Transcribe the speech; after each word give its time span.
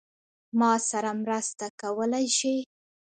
ما 0.59 0.71
سره 0.89 1.11
مرسته 1.23 1.65
کولای 1.81 2.25
شې؟ 2.37 2.55